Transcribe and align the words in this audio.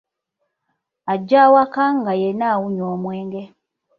Ajja 1.13 1.37
awaka 1.45 1.83
nga 1.99 2.13
yenna 2.21 2.45
awunya 2.53 2.83
omwenge. 2.93 3.41